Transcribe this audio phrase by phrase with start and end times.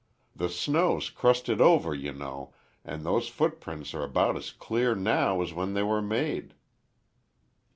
[0.35, 5.53] The snow's crusted over, you know, and those footprints are about as clear now as
[5.53, 6.55] when they were made."